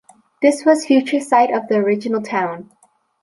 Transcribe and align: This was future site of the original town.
This 0.41 0.65
was 0.65 0.87
future 0.87 1.19
site 1.19 1.53
of 1.53 1.67
the 1.67 1.75
original 1.75 2.23
town. 2.23 2.71